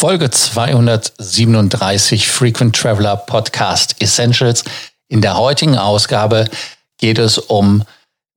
Folge 0.00 0.30
237 0.30 2.26
Frequent 2.26 2.74
Traveler 2.74 3.16
Podcast 3.16 3.96
Essentials. 4.00 4.64
In 5.08 5.20
der 5.20 5.36
heutigen 5.36 5.76
Ausgabe 5.76 6.46
geht 6.96 7.18
es 7.18 7.36
um 7.36 7.84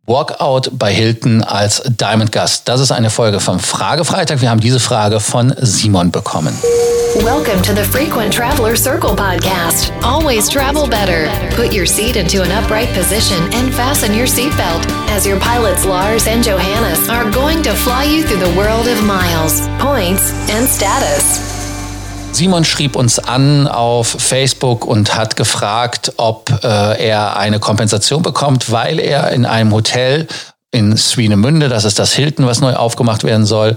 Walkout 0.05 0.71
bei 0.73 0.93
Hilton 0.93 1.41
als 1.41 1.81
Diamond 1.85 2.33
Gast. 2.33 2.67
Das 2.67 2.81
ist 2.81 2.91
eine 2.91 3.09
Folge 3.09 3.39
vom 3.39 3.61
Fragefreitag. 3.61 4.41
Wir 4.41 4.49
haben 4.49 4.59
diese 4.59 4.81
Frage 4.81 5.21
von 5.21 5.55
Simon 5.61 6.11
bekommen. 6.11 6.53
Welcome 7.23 7.61
to 7.61 7.73
the 7.73 7.83
Frequent 7.89 8.33
Traveler 8.33 8.75
Circle 8.75 9.15
podcast. 9.15 9.93
Always 10.03 10.49
travel 10.49 10.85
better. 10.85 11.29
Put 11.55 11.73
your 11.73 11.85
seat 11.85 12.17
into 12.17 12.41
an 12.41 12.51
upright 12.51 12.93
position 12.93 13.41
and 13.53 13.73
fasten 13.73 14.13
your 14.13 14.27
seatbelt 14.27 14.85
as 15.15 15.25
your 15.25 15.39
pilots 15.39 15.85
Lars 15.85 16.27
and 16.27 16.43
Johannes 16.43 17.07
are 17.07 17.31
going 17.31 17.63
to 17.63 17.71
fly 17.73 18.03
you 18.03 18.21
through 18.23 18.43
the 18.45 18.53
world 18.57 18.89
of 18.89 19.01
miles, 19.05 19.65
points 19.79 20.33
and 20.49 20.67
status. 20.67 21.52
Simon 22.33 22.65
schrieb 22.65 22.95
uns 22.95 23.19
an 23.19 23.67
auf 23.67 24.07
Facebook 24.07 24.85
und 24.85 25.15
hat 25.15 25.35
gefragt, 25.35 26.13
ob 26.17 26.49
äh, 26.63 27.07
er 27.07 27.37
eine 27.37 27.59
Kompensation 27.59 28.23
bekommt, 28.23 28.71
weil 28.71 28.99
er 28.99 29.29
in 29.31 29.45
einem 29.45 29.71
Hotel 29.71 30.27
in 30.71 30.97
Swinemünde, 30.97 31.69
das 31.69 31.85
ist 31.85 31.99
das 31.99 32.13
Hilton, 32.13 32.47
was 32.47 32.59
neu 32.59 32.73
aufgemacht 32.73 33.23
werden 33.23 33.45
soll, 33.45 33.75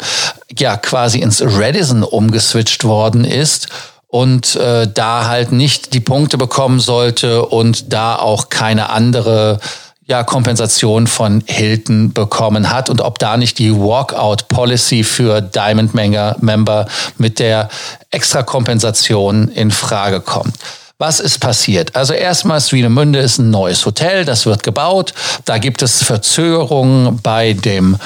ja 0.58 0.78
quasi 0.78 1.18
ins 1.18 1.42
Radisson 1.44 2.02
umgeswitcht 2.02 2.84
worden 2.84 3.24
ist 3.24 3.68
und 4.06 4.56
äh, 4.56 4.88
da 4.92 5.26
halt 5.26 5.52
nicht 5.52 5.92
die 5.92 6.00
Punkte 6.00 6.38
bekommen 6.38 6.80
sollte 6.80 7.44
und 7.44 7.92
da 7.92 8.16
auch 8.16 8.48
keine 8.48 8.88
andere 8.88 9.60
ja, 10.06 10.22
Kompensation 10.22 11.06
von 11.06 11.42
Hilton 11.46 12.12
bekommen 12.12 12.70
hat 12.70 12.88
und 12.88 13.00
ob 13.00 13.18
da 13.18 13.36
nicht 13.36 13.58
die 13.58 13.74
Walkout-Policy 13.74 15.02
für 15.02 15.40
Diamond-Member 15.40 16.86
mit 17.18 17.38
der 17.40 17.68
Extra-Kompensation 18.10 19.48
in 19.48 19.72
Frage 19.72 20.20
kommt. 20.20 20.54
Was 20.98 21.20
ist 21.20 21.40
passiert? 21.40 21.94
Also 21.94 22.14
erstmal, 22.14 22.60
Swinemünde 22.60 23.18
ist 23.18 23.38
ein 23.38 23.50
neues 23.50 23.84
Hotel, 23.84 24.24
das 24.24 24.46
wird 24.46 24.62
gebaut. 24.62 25.12
Da 25.44 25.58
gibt 25.58 25.82
es 25.82 26.02
Verzögerungen 26.02 27.18
bei 27.22 27.52
dem 27.52 27.98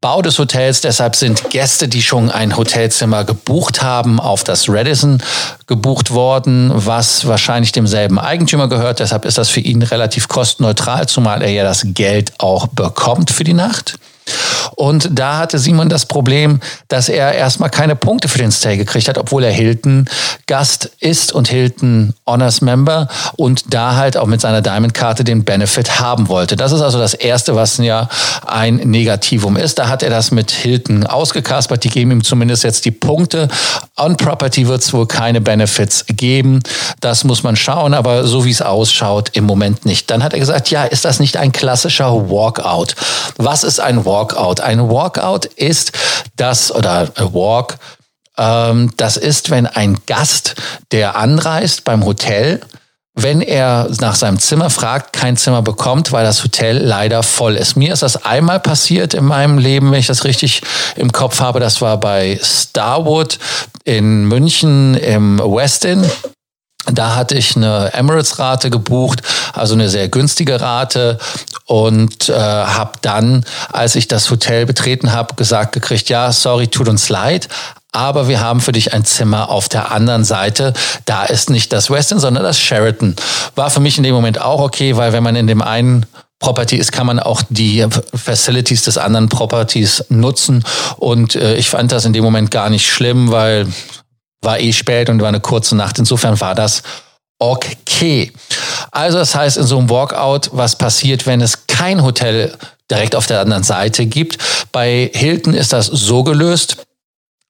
Bau 0.00 0.22
des 0.22 0.38
Hotels. 0.38 0.80
Deshalb 0.80 1.16
sind 1.16 1.50
Gäste, 1.50 1.88
die 1.88 2.02
schon 2.02 2.30
ein 2.30 2.56
Hotelzimmer 2.56 3.24
gebucht 3.24 3.82
haben, 3.82 4.20
auf 4.20 4.44
das 4.44 4.68
Radisson 4.68 5.20
gebucht 5.66 6.12
worden, 6.12 6.70
was 6.72 7.26
wahrscheinlich 7.26 7.72
demselben 7.72 8.20
Eigentümer 8.20 8.68
gehört. 8.68 9.00
Deshalb 9.00 9.24
ist 9.24 9.38
das 9.38 9.48
für 9.48 9.58
ihn 9.58 9.82
relativ 9.82 10.28
kostenneutral, 10.28 11.08
zumal 11.08 11.42
er 11.42 11.50
ja 11.50 11.64
das 11.64 11.82
Geld 11.84 12.32
auch 12.38 12.68
bekommt 12.68 13.32
für 13.32 13.42
die 13.42 13.54
Nacht. 13.54 13.98
Und 14.76 15.08
da 15.12 15.38
hatte 15.38 15.58
Simon 15.58 15.88
das 15.88 16.06
Problem, 16.06 16.60
dass 16.88 17.08
er 17.08 17.32
erstmal 17.32 17.70
keine 17.70 17.96
Punkte 17.96 18.28
für 18.28 18.38
den 18.38 18.52
Stay 18.52 18.76
gekriegt 18.76 19.08
hat, 19.08 19.18
obwohl 19.18 19.44
er 19.44 19.52
Hilton 19.52 20.08
Gast 20.46 20.90
ist 21.00 21.32
und 21.32 21.48
Hilton 21.48 22.14
Honors 22.26 22.60
Member 22.60 23.08
und 23.36 23.74
da 23.74 23.96
halt 23.96 24.16
auch 24.16 24.26
mit 24.26 24.40
seiner 24.40 24.62
Diamond-Karte 24.62 25.24
den 25.24 25.44
Benefit 25.44 26.00
haben 26.00 26.28
wollte. 26.28 26.56
Das 26.56 26.72
ist 26.72 26.80
also 26.80 26.98
das 26.98 27.14
Erste, 27.14 27.54
was 27.54 27.78
ja 27.78 28.08
ein 28.46 28.76
Negativum 28.76 29.56
ist. 29.56 29.78
Da 29.78 29.88
hat 29.88 30.02
er 30.02 30.10
das 30.10 30.30
mit 30.30 30.50
Hilton 30.50 31.06
ausgekaspert. 31.06 31.84
Die 31.84 31.90
geben 31.90 32.10
ihm 32.10 32.24
zumindest 32.24 32.64
jetzt 32.64 32.84
die 32.84 32.90
Punkte. 32.90 33.48
On 33.98 34.16
Property 34.16 34.68
wird 34.68 34.82
es 34.82 34.92
wohl 34.92 35.06
keine 35.06 35.40
Benefits 35.40 36.04
geben. 36.08 36.62
Das 37.00 37.24
muss 37.24 37.42
man 37.42 37.56
schauen, 37.56 37.94
aber 37.94 38.26
so 38.26 38.44
wie 38.44 38.50
es 38.50 38.62
ausschaut, 38.62 39.30
im 39.32 39.44
Moment 39.44 39.84
nicht. 39.84 40.10
Dann 40.10 40.22
hat 40.22 40.32
er 40.32 40.38
gesagt, 40.38 40.70
ja, 40.70 40.84
ist 40.84 41.04
das 41.04 41.20
nicht 41.20 41.36
ein 41.36 41.52
klassischer 41.52 42.30
Walkout? 42.30 42.94
Was 43.36 43.64
ist 43.64 43.80
ein 43.80 44.04
Walkout? 44.04 44.60
Ein 44.60 44.88
Walkout 44.88 45.46
ist 45.56 45.92
das, 46.36 46.74
oder 46.74 47.08
Walk, 47.32 47.78
ähm, 48.38 48.92
das 48.96 49.16
ist, 49.16 49.50
wenn 49.50 49.66
ein 49.66 49.98
Gast, 50.06 50.54
der 50.92 51.16
anreist 51.16 51.84
beim 51.84 52.04
Hotel, 52.04 52.60
wenn 53.20 53.40
er 53.40 53.88
nach 54.00 54.14
seinem 54.14 54.38
Zimmer 54.38 54.70
fragt, 54.70 55.12
kein 55.12 55.36
Zimmer 55.36 55.60
bekommt, 55.60 56.12
weil 56.12 56.24
das 56.24 56.44
Hotel 56.44 56.78
leider 56.78 57.24
voll 57.24 57.56
ist. 57.56 57.76
Mir 57.76 57.92
ist 57.92 58.04
das 58.04 58.24
einmal 58.24 58.60
passiert 58.60 59.12
in 59.12 59.24
meinem 59.24 59.58
Leben, 59.58 59.90
wenn 59.90 59.98
ich 59.98 60.06
das 60.06 60.24
richtig 60.24 60.62
im 60.94 61.10
Kopf 61.10 61.40
habe. 61.40 61.58
Das 61.58 61.80
war 61.80 61.98
bei 61.98 62.38
Starwood 62.40 63.40
in 63.88 64.26
München 64.26 64.94
im 64.94 65.38
Westin. 65.38 66.04
Da 66.92 67.16
hatte 67.16 67.36
ich 67.36 67.56
eine 67.56 67.90
Emirates-Rate 67.94 68.68
gebucht, 68.68 69.22
also 69.54 69.72
eine 69.72 69.88
sehr 69.88 70.08
günstige 70.08 70.60
Rate 70.60 71.18
und 71.64 72.28
äh, 72.28 72.34
habe 72.34 72.92
dann, 73.00 73.44
als 73.72 73.94
ich 73.94 74.06
das 74.06 74.30
Hotel 74.30 74.66
betreten 74.66 75.12
habe, 75.12 75.34
gesagt 75.36 75.72
gekriegt, 75.72 76.10
ja, 76.10 76.32
sorry, 76.32 76.68
tut 76.68 76.88
uns 76.88 77.08
leid, 77.08 77.48
aber 77.90 78.28
wir 78.28 78.40
haben 78.40 78.60
für 78.60 78.72
dich 78.72 78.92
ein 78.92 79.06
Zimmer 79.06 79.48
auf 79.48 79.70
der 79.70 79.90
anderen 79.90 80.24
Seite. 80.24 80.74
Da 81.06 81.24
ist 81.24 81.48
nicht 81.48 81.72
das 81.72 81.90
Westin, 81.90 82.18
sondern 82.18 82.44
das 82.44 82.60
Sheraton. 82.60 83.16
War 83.54 83.70
für 83.70 83.80
mich 83.80 83.96
in 83.96 84.04
dem 84.04 84.14
Moment 84.14 84.38
auch 84.38 84.60
okay, 84.60 84.96
weil 84.98 85.14
wenn 85.14 85.22
man 85.22 85.36
in 85.36 85.46
dem 85.46 85.62
einen 85.62 86.04
Property 86.40 86.76
ist, 86.76 86.92
kann 86.92 87.06
man 87.06 87.18
auch 87.18 87.42
die 87.48 87.86
Facilities 88.14 88.82
des 88.82 88.96
anderen 88.96 89.28
Properties 89.28 90.04
nutzen. 90.08 90.64
Und 90.96 91.34
äh, 91.34 91.56
ich 91.56 91.68
fand 91.68 91.90
das 91.90 92.04
in 92.04 92.12
dem 92.12 92.22
Moment 92.22 92.50
gar 92.50 92.70
nicht 92.70 92.90
schlimm, 92.90 93.30
weil 93.30 93.66
war 94.40 94.60
eh 94.60 94.72
spät 94.72 95.10
und 95.10 95.20
war 95.20 95.28
eine 95.28 95.40
kurze 95.40 95.76
Nacht. 95.76 95.98
Insofern 95.98 96.40
war 96.40 96.54
das 96.54 96.82
okay. 97.38 98.32
Also 98.90 99.18
das 99.18 99.34
heißt, 99.34 99.56
in 99.56 99.66
so 99.66 99.78
einem 99.78 99.90
Walkout, 99.90 100.50
was 100.52 100.76
passiert, 100.76 101.26
wenn 101.26 101.40
es 101.40 101.66
kein 101.66 102.02
Hotel 102.02 102.56
direkt 102.90 103.14
auf 103.14 103.26
der 103.26 103.40
anderen 103.40 103.64
Seite 103.64 104.06
gibt? 104.06 104.38
Bei 104.72 105.10
Hilton 105.12 105.54
ist 105.54 105.72
das 105.72 105.86
so 105.86 106.22
gelöst, 106.22 106.76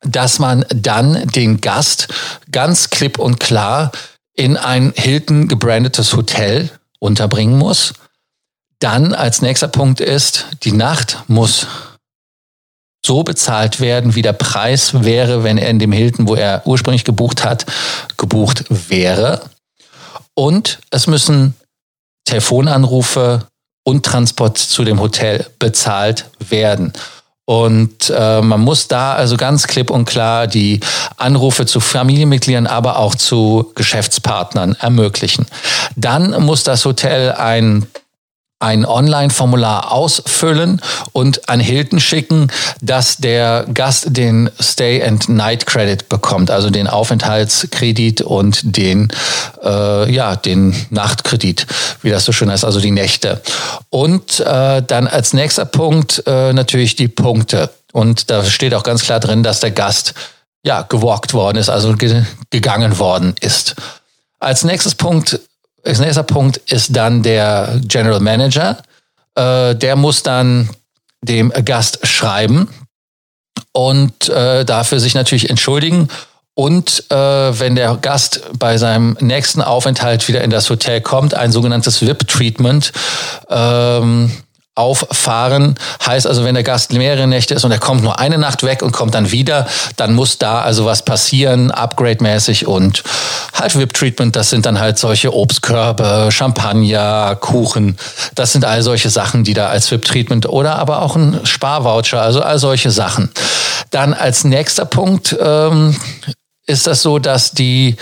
dass 0.03 0.38
man 0.38 0.65
dann 0.70 1.26
den 1.28 1.60
Gast 1.60 2.09
ganz 2.50 2.91
klipp 2.91 3.19
und 3.19 3.41
klar 3.41 3.93
in 4.34 4.56
ein 4.56 4.93
Hilton 4.97 5.49
gebrandetes 5.49 6.15
Hotel 6.15 6.70
unterbringen 7.00 7.59
muss. 7.59 7.93
Dann 8.81 9.12
als 9.12 9.43
nächster 9.43 9.69
Punkt 9.69 10.00
ist, 10.00 10.47
die 10.62 10.72
Nacht 10.72 11.25
muss 11.27 11.66
so 13.05 13.22
bezahlt 13.22 13.81
werden, 13.81 14.15
wie 14.15 14.22
der 14.22 14.33
Preis 14.33 15.03
wäre, 15.03 15.43
wenn 15.43 15.59
er 15.59 15.71
in 15.71 15.78
dem 15.78 15.93
Hilton, 15.93 16.28
wo 16.28 16.34
er 16.34 16.62
ursprünglich 16.66 17.05
gebucht 17.05 17.44
hat, 17.44 17.67
gebucht 18.17 18.65
wäre. 18.69 19.41
Und 20.34 20.78
es 20.91 21.06
müssen 21.06 21.55
Telefonanrufe 22.25 23.47
und 23.84 24.05
Transport 24.05 24.59
zu 24.59 24.84
dem 24.84 25.00
Hotel 25.00 25.47
bezahlt 25.59 26.27
werden. 26.38 26.93
Und 27.47 28.12
äh, 28.15 28.43
man 28.43 28.61
muss 28.61 28.88
da 28.88 29.15
also 29.15 29.38
ganz 29.38 29.67
klipp 29.67 29.88
und 29.91 30.05
klar 30.05 30.47
die 30.47 30.81
Anrufe 31.17 31.65
zu 31.65 31.81
Familienmitgliedern, 31.81 32.67
aber 32.67 32.99
auch 32.99 33.15
zu 33.15 33.72
Geschäftspartnern 33.75 34.77
ermöglichen. 34.78 35.47
Dann 35.97 36.43
muss 36.43 36.62
das 36.62 36.84
Hotel 36.84 37.33
ein 37.33 37.87
ein 38.60 38.84
Online-Formular 38.84 39.92
ausfüllen 39.92 40.80
und 41.12 41.48
an 41.48 41.60
Hilton 41.60 42.00
schicken, 42.00 42.48
dass 42.80 43.19
der 43.19 43.66
Gast 43.72 44.16
den 44.16 44.50
Stay 44.60 45.02
and 45.02 45.28
Night 45.28 45.66
Credit 45.66 46.08
bekommt, 46.08 46.50
also 46.50 46.70
den 46.70 46.88
Aufenthaltskredit 46.88 48.22
und 48.22 48.76
den 48.76 49.08
äh, 49.62 50.12
ja 50.12 50.34
den 50.34 50.74
Nachtkredit, 50.91 51.66
wie 52.02 52.10
das 52.10 52.24
so 52.24 52.32
schön 52.32 52.50
heißt, 52.50 52.64
also 52.64 52.80
die 52.80 52.91
Nächte. 52.91 53.41
Und 53.91 54.41
äh, 54.41 54.82
dann 54.82 55.06
als 55.06 55.32
nächster 55.32 55.64
Punkt 55.64 56.22
äh, 56.26 56.52
natürlich 56.52 56.96
die 56.96 57.08
Punkte. 57.08 57.70
Und 57.92 58.30
da 58.30 58.44
steht 58.44 58.75
auch 58.75 58.82
ganz 58.82 59.02
klar 59.04 59.20
drin, 59.20 59.42
dass 59.42 59.60
der 59.60 59.70
Gast 59.70 60.14
ja 60.64 60.82
gewalkt 60.82 61.32
worden 61.32 61.58
ist, 61.58 61.69
also 61.69 61.94
ge 61.94 62.25
gegangen 62.50 62.98
worden 62.98 63.34
ist. 63.40 63.76
Als 64.40 64.64
nächstes 64.64 64.94
Punkt 64.94 65.40
als 65.84 66.00
nächster 66.00 66.22
Punkt 66.22 66.59
ist 66.71 66.94
dann 66.97 67.22
der 67.22 67.81
General 67.84 68.21
Manager. 68.21 68.78
Äh, 69.34 69.75
der 69.75 69.97
muss 69.97 70.22
dann 70.22 70.71
dem 71.22 71.53
Gast 71.65 72.06
schreiben 72.06 72.69
und 73.72 74.28
äh, 74.28 74.65
dafür 74.65 75.00
sich 75.00 75.15
natürlich 75.15 75.50
entschuldigen. 75.50 76.09
Und 76.55 77.05
äh, 77.11 77.14
wenn 77.14 77.76
der 77.76 77.97
Gast 77.97 78.43
bei 78.58 78.79
seinem 78.79 79.17
nächsten 79.20 79.62
Aufenthalt 79.62 80.26
wieder 80.26 80.43
in 80.43 80.50
das 80.50 80.69
Hotel 80.69 81.00
kommt, 81.00 81.35
ein 81.35 81.52
sogenanntes 81.52 82.02
VIP-Treatment, 82.02 82.93
ähm, 83.49 84.32
auffahren. 84.78 85.75
Heißt 86.06 86.26
also, 86.26 86.44
wenn 86.44 86.54
der 86.54 86.62
Gast 86.62 86.92
mehrere 86.92 87.26
Nächte 87.26 87.54
ist 87.54 87.64
und 87.64 87.72
er 87.72 87.78
kommt 87.78 88.02
nur 88.02 88.19
eine 88.19 88.38
Nacht 88.38 88.62
weg 88.62 88.82
und 88.82 88.92
kommt 88.92 89.14
dann 89.14 89.32
wieder, 89.32 89.66
dann 89.96 90.14
muss 90.14 90.38
da 90.38 90.60
also 90.60 90.84
was 90.84 91.04
passieren, 91.04 91.70
upgrade-mäßig 91.70 92.66
und 92.66 93.02
halt 93.54 93.76
VIP-Treatment, 93.76 94.36
das 94.36 94.50
sind 94.50 94.66
dann 94.66 94.78
halt 94.78 94.98
solche 94.98 95.34
Obstkörbe, 95.34 96.30
Champagner, 96.30 97.36
Kuchen. 97.36 97.98
Das 98.34 98.52
sind 98.52 98.64
all 98.64 98.82
solche 98.82 99.10
Sachen, 99.10 99.44
die 99.44 99.54
da 99.54 99.69
als 99.69 99.90
VIP-Treatment 99.90 100.48
oder 100.48 100.76
aber 100.76 101.02
auch 101.02 101.16
ein 101.16 101.40
Sparvoucher, 101.44 102.22
also 102.22 102.40
all 102.40 102.58
solche 102.58 102.90
Sachen. 102.90 103.30
Dann 103.90 104.14
als 104.14 104.44
nächster 104.44 104.84
Punkt 104.84 105.36
ähm, 105.40 105.96
ist 106.66 106.86
das 106.86 107.02
so, 107.02 107.19
dass 107.19 107.52
die 107.52 107.96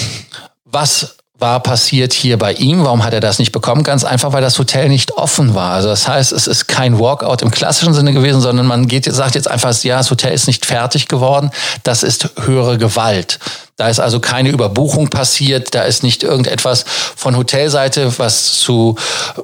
was 0.64 1.15
war 1.38 1.60
passiert 1.60 2.12
hier 2.12 2.38
bei 2.38 2.54
ihm? 2.54 2.84
Warum 2.84 3.04
hat 3.04 3.12
er 3.12 3.20
das 3.20 3.38
nicht 3.38 3.52
bekommen? 3.52 3.82
Ganz 3.82 4.04
einfach, 4.04 4.32
weil 4.32 4.40
das 4.40 4.58
Hotel 4.58 4.88
nicht 4.88 5.12
offen 5.12 5.54
war. 5.54 5.72
Also 5.72 5.88
das 5.88 6.08
heißt, 6.08 6.32
es 6.32 6.46
ist 6.46 6.66
kein 6.66 6.98
Walkout 6.98 7.42
im 7.42 7.50
klassischen 7.50 7.92
Sinne 7.92 8.12
gewesen, 8.12 8.40
sondern 8.40 8.66
man 8.66 8.88
geht, 8.88 9.04
sagt 9.04 9.34
jetzt 9.34 9.50
einfach, 9.50 9.74
ja, 9.82 9.98
das 9.98 10.10
Hotel 10.10 10.32
ist 10.32 10.46
nicht 10.46 10.64
fertig 10.64 11.08
geworden. 11.08 11.50
Das 11.82 12.02
ist 12.02 12.30
höhere 12.40 12.78
Gewalt. 12.78 13.38
Da 13.76 13.88
ist 13.88 14.00
also 14.00 14.20
keine 14.20 14.48
Überbuchung 14.48 15.08
passiert. 15.08 15.74
Da 15.74 15.82
ist 15.82 16.02
nicht 16.02 16.22
irgendetwas 16.22 16.84
von 17.16 17.36
Hotelseite 17.36 18.18
was 18.18 18.58
zu 18.60 18.96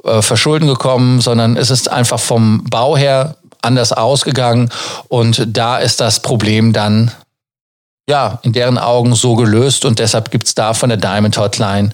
äh, 0.03 0.23
Verschulden 0.23 0.67
gekommen, 0.67 1.21
sondern 1.21 1.57
es 1.57 1.69
ist 1.69 1.91
einfach 1.91 2.19
vom 2.19 2.63
Bau 2.63 2.97
her 2.97 3.35
anders 3.61 3.93
ausgegangen. 3.93 4.69
Und 5.09 5.45
da 5.47 5.77
ist 5.77 5.99
das 5.99 6.21
Problem 6.21 6.73
dann 6.73 7.11
ja, 8.07 8.39
in 8.43 8.53
deren 8.53 8.77
Augen 8.77 9.15
so 9.15 9.35
gelöst 9.35 9.85
und 9.85 9.99
deshalb 9.99 10.31
gibt's 10.31 10.55
da 10.55 10.73
von 10.73 10.89
der 10.89 10.97
Diamond 10.97 11.37
Hotline 11.37 11.91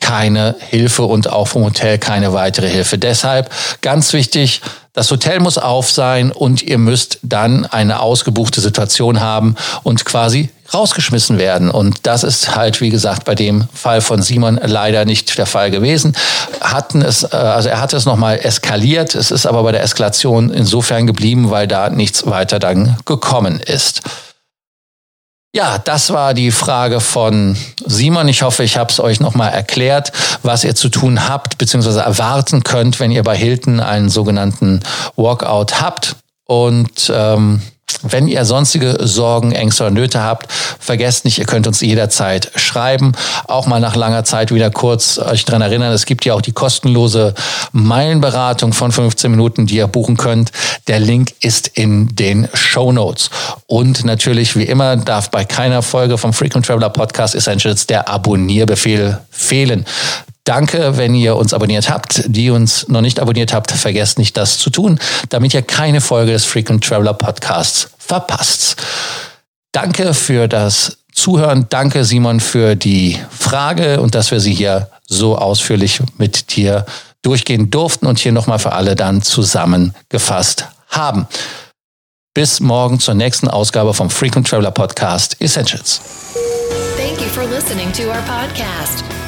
keine 0.00 0.54
Hilfe 0.60 1.02
und 1.02 1.28
auch 1.28 1.48
vom 1.48 1.64
Hotel 1.64 1.98
keine 1.98 2.32
weitere 2.32 2.68
Hilfe. 2.68 2.98
Deshalb 2.98 3.50
ganz 3.80 4.12
wichtig, 4.12 4.60
das 4.92 5.10
Hotel 5.10 5.40
muss 5.40 5.58
auf 5.58 5.90
sein 5.90 6.30
und 6.30 6.62
ihr 6.62 6.78
müsst 6.78 7.18
dann 7.22 7.66
eine 7.66 8.00
ausgebuchte 8.00 8.60
Situation 8.60 9.20
haben 9.20 9.56
und 9.82 10.04
quasi 10.04 10.50
rausgeschmissen 10.72 11.38
werden. 11.38 11.70
Und 11.70 12.06
das 12.06 12.22
ist 12.22 12.54
halt, 12.54 12.80
wie 12.80 12.90
gesagt, 12.90 13.24
bei 13.24 13.34
dem 13.34 13.68
Fall 13.72 14.00
von 14.00 14.22
Simon 14.22 14.60
leider 14.62 15.04
nicht 15.04 15.36
der 15.38 15.46
Fall 15.46 15.70
gewesen. 15.70 16.16
Hatten 16.60 17.02
es, 17.02 17.22
äh, 17.22 17.36
also 17.36 17.68
er 17.68 17.80
hatte 17.80 17.96
es 17.96 18.04
nochmal 18.04 18.38
eskaliert. 18.42 19.14
Es 19.14 19.30
ist 19.30 19.46
aber 19.46 19.62
bei 19.62 19.72
der 19.72 19.82
Eskalation 19.82 20.50
insofern 20.50 21.06
geblieben, 21.06 21.50
weil 21.50 21.66
da 21.66 21.90
nichts 21.90 22.26
weiter 22.26 22.58
dann 22.58 22.96
gekommen 23.04 23.60
ist. 23.60 24.02
Ja, 25.54 25.78
das 25.78 26.12
war 26.12 26.34
die 26.34 26.50
Frage 26.50 27.00
von 27.00 27.56
Simon. 27.86 28.28
Ich 28.28 28.42
hoffe, 28.42 28.64
ich 28.64 28.76
habe 28.76 28.92
es 28.92 29.00
euch 29.00 29.18
nochmal 29.18 29.50
erklärt, 29.50 30.12
was 30.42 30.62
ihr 30.62 30.74
zu 30.74 30.90
tun 30.90 31.26
habt, 31.26 31.56
beziehungsweise 31.56 32.00
erwarten 32.00 32.64
könnt, 32.64 33.00
wenn 33.00 33.10
ihr 33.10 33.22
bei 33.22 33.36
Hilton 33.36 33.80
einen 33.80 34.10
sogenannten 34.10 34.80
Walkout 35.16 35.80
habt. 35.80 36.16
Und 36.44 37.10
ähm, 37.14 37.62
wenn 38.02 38.28
ihr 38.28 38.44
sonstige 38.44 38.96
Sorgen, 39.00 39.52
Ängste 39.52 39.84
oder 39.84 39.90
Nöte 39.90 40.22
habt, 40.22 40.50
vergesst 40.78 41.24
nicht, 41.24 41.38
ihr 41.38 41.46
könnt 41.46 41.66
uns 41.66 41.80
jederzeit 41.80 42.50
schreiben. 42.54 43.12
Auch 43.46 43.66
mal 43.66 43.80
nach 43.80 43.96
langer 43.96 44.24
Zeit 44.24 44.52
wieder 44.52 44.70
kurz 44.70 45.18
euch 45.18 45.44
dran 45.44 45.62
erinnern, 45.62 45.92
es 45.92 46.06
gibt 46.06 46.24
ja 46.24 46.34
auch 46.34 46.42
die 46.42 46.52
kostenlose 46.52 47.34
Meilenberatung 47.72 48.72
von 48.72 48.92
15 48.92 49.30
Minuten, 49.30 49.66
die 49.66 49.76
ihr 49.76 49.86
buchen 49.86 50.16
könnt. 50.16 50.52
Der 50.86 51.00
Link 51.00 51.34
ist 51.40 51.68
in 51.68 52.14
den 52.14 52.48
Show 52.54 52.92
Notes. 52.92 53.30
Und 53.66 54.04
natürlich, 54.04 54.56
wie 54.56 54.64
immer, 54.64 54.96
darf 54.96 55.30
bei 55.30 55.44
keiner 55.44 55.82
Folge 55.82 56.18
vom 56.18 56.32
Frequent 56.32 56.66
Traveler 56.66 56.90
Podcast 56.90 57.34
Essentials 57.34 57.86
der 57.86 58.08
Abonnierbefehl 58.08 59.18
fehlen. 59.30 59.84
Danke, 60.48 60.96
wenn 60.96 61.14
ihr 61.14 61.36
uns 61.36 61.52
abonniert 61.52 61.90
habt. 61.90 62.22
Die 62.26 62.48
uns 62.48 62.88
noch 62.88 63.02
nicht 63.02 63.20
abonniert 63.20 63.52
habt, 63.52 63.70
vergesst 63.70 64.16
nicht, 64.16 64.34
das 64.38 64.56
zu 64.56 64.70
tun, 64.70 64.98
damit 65.28 65.52
ihr 65.52 65.60
keine 65.60 66.00
Folge 66.00 66.32
des 66.32 66.46
Frequent 66.46 66.82
Traveler 66.82 67.12
Podcasts 67.12 67.90
verpasst. 67.98 68.76
Danke 69.72 70.14
für 70.14 70.48
das 70.48 71.00
Zuhören. 71.12 71.66
Danke, 71.68 72.06
Simon, 72.06 72.40
für 72.40 72.76
die 72.76 73.18
Frage 73.28 74.00
und 74.00 74.14
dass 74.14 74.30
wir 74.30 74.40
sie 74.40 74.54
hier 74.54 74.88
so 75.06 75.36
ausführlich 75.36 76.00
mit 76.16 76.56
dir 76.56 76.86
durchgehen 77.20 77.68
durften 77.68 78.06
und 78.06 78.18
hier 78.18 78.32
nochmal 78.32 78.58
für 78.58 78.72
alle 78.72 78.96
dann 78.96 79.20
zusammengefasst 79.20 80.64
haben. 80.88 81.28
Bis 82.32 82.60
morgen 82.60 83.00
zur 83.00 83.12
nächsten 83.12 83.48
Ausgabe 83.48 83.92
vom 83.92 84.08
Frequent 84.08 84.48
Traveler 84.48 84.70
Podcast 84.70 85.38
Essentials. 85.42 86.00
Thank 86.96 87.20
you 87.20 87.28
for 87.34 87.44
listening 87.44 87.92
to 87.92 88.04
our 88.04 88.22
podcast. 88.22 89.04